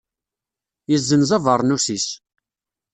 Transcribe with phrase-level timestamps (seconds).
[0.91, 2.07] Yezzenz abernus-is.